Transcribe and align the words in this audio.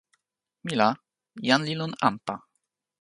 mi 0.65 0.73
la, 0.79 0.89
jan 1.47 1.61
li 1.67 1.73
lon 1.79 1.91
anpa. 2.07 2.35